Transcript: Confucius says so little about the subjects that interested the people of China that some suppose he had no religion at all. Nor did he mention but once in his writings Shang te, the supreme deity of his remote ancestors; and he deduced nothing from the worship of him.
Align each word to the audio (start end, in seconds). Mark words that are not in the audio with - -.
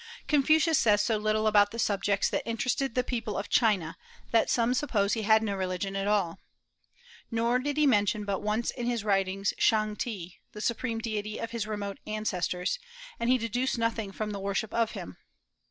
Confucius 0.27 0.79
says 0.79 0.99
so 1.03 1.15
little 1.17 1.45
about 1.45 1.69
the 1.69 1.77
subjects 1.77 2.27
that 2.31 2.41
interested 2.43 2.95
the 2.95 3.03
people 3.03 3.37
of 3.37 3.49
China 3.49 3.95
that 4.31 4.49
some 4.49 4.73
suppose 4.73 5.13
he 5.13 5.21
had 5.21 5.43
no 5.43 5.53
religion 5.55 5.95
at 5.95 6.07
all. 6.07 6.39
Nor 7.29 7.59
did 7.59 7.77
he 7.77 7.85
mention 7.85 8.25
but 8.25 8.41
once 8.41 8.71
in 8.71 8.87
his 8.87 9.03
writings 9.03 9.53
Shang 9.59 9.95
te, 9.95 10.39
the 10.53 10.59
supreme 10.61 10.97
deity 10.97 11.37
of 11.37 11.51
his 11.51 11.67
remote 11.67 11.99
ancestors; 12.07 12.79
and 13.19 13.29
he 13.29 13.37
deduced 13.37 13.77
nothing 13.77 14.11
from 14.11 14.31
the 14.31 14.39
worship 14.39 14.73
of 14.73 14.93
him. 14.93 15.17